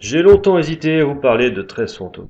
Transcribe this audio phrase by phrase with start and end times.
[0.00, 2.28] J'ai longtemps hésité à vous parler de 13 fantômes.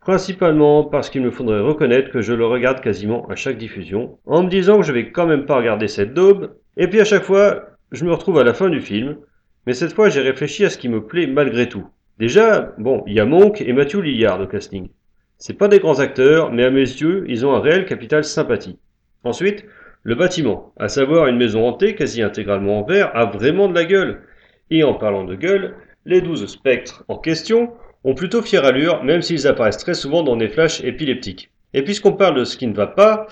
[0.00, 4.42] Principalement parce qu'il me faudrait reconnaître que je le regarde quasiment à chaque diffusion, en
[4.42, 7.24] me disant que je vais quand même pas regarder cette daube, et puis à chaque
[7.24, 9.18] fois, je me retrouve à la fin du film,
[9.66, 11.86] mais cette fois j'ai réfléchi à ce qui me plaît malgré tout.
[12.18, 14.88] Déjà, bon, il y a Monk et Matthew Lillard au casting.
[15.36, 18.78] C'est pas des grands acteurs, mais à mes yeux, ils ont un réel capital sympathie.
[19.22, 19.66] Ensuite,
[20.02, 23.84] le bâtiment, à savoir une maison hantée quasi intégralement en verre, a vraiment de la
[23.84, 24.22] gueule.
[24.70, 25.74] Et en parlant de gueule,
[26.06, 27.72] les douze spectres en question
[28.04, 31.50] ont plutôt fière allure, même s'ils apparaissent très souvent dans des flashs épileptiques.
[31.74, 33.26] Et puisqu'on parle de ce qui ne va pas,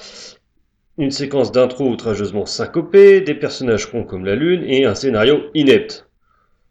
[0.98, 6.08] une séquence d'intro outrageusement syncopée, des personnages ronds comme la lune et un scénario inepte.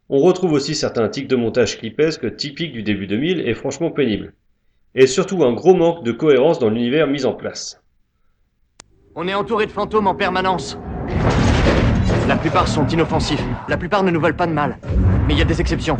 [0.10, 4.34] On retrouve aussi certains tics de montage clipesque typiques du début 2000 et franchement pénibles.
[4.96, 7.82] Et surtout un gros manque de cohérence dans l'univers mis en place.
[9.16, 10.78] On est entouré de fantômes en permanence.
[12.28, 13.44] La plupart sont inoffensifs.
[13.68, 14.78] La plupart ne nous veulent pas de mal.
[15.28, 15.98] Mais il y a des exceptions.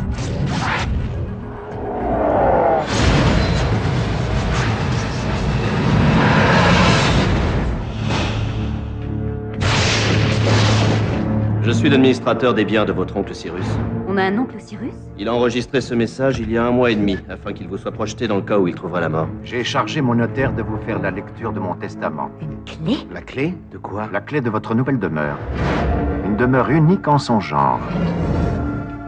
[11.62, 13.66] Je suis l'administrateur des biens de votre oncle Cyrus.
[14.06, 14.92] On a un oncle Cyrus?
[15.18, 17.78] Il a enregistré ce message il y a un mois et demi, afin qu'il vous
[17.78, 19.28] soit projeté dans le cas où il trouvera la mort.
[19.44, 22.30] J'ai chargé mon notaire de vous faire la lecture de mon testament.
[22.40, 22.98] Une clé?
[23.12, 23.54] La clé?
[23.72, 24.08] De quoi?
[24.12, 25.38] La clé de votre nouvelle demeure.
[26.34, 27.78] Une demeure unique en son genre.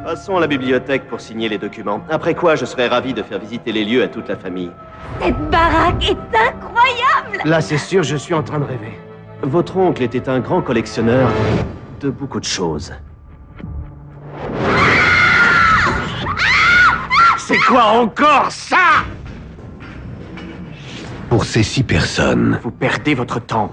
[0.04, 2.00] Passons à la bibliothèque pour signer les documents.
[2.08, 4.70] Après quoi, je serai ravi de faire visiter les lieux à toute la famille.
[5.20, 8.96] Cette baraque est incroyable Là, c'est sûr, je suis en train de rêver.
[9.42, 11.28] Votre oncle était un grand collectionneur
[12.00, 12.92] de beaucoup de choses.
[17.38, 19.02] C'est quoi encore ça?
[21.28, 23.72] Pour ces six personnes, Vous perdez votre temps.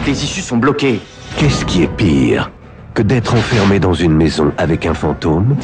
[0.00, 0.98] Toutes les issues sont bloquées.
[1.36, 2.50] qu'est-ce qui est pire
[2.94, 5.54] que d'être enfermé dans une maison avec un fantôme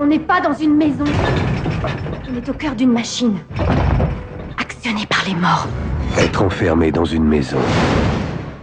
[0.00, 1.04] On n'est pas dans une maison.
[2.26, 3.36] On est au cœur d'une machine.
[4.58, 5.66] Actionnée par les morts.
[6.16, 7.58] Être enfermé dans une maison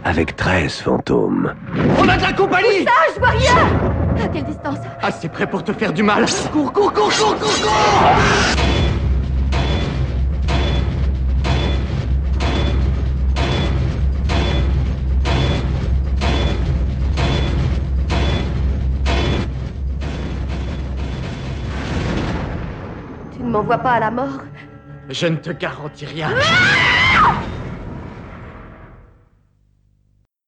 [0.02, 1.54] avec 13 fantômes.
[2.00, 5.46] On a de la compagnie Ah, je vois rien À quelle distance Ah, c'est prêt
[5.46, 8.61] pour te faire du mal Cours, cours, cours, cours, cours, cours
[23.42, 24.38] Tu ne m'envoies pas à la mort
[25.10, 26.28] Je ne te garantis rien.
[26.32, 27.32] Ah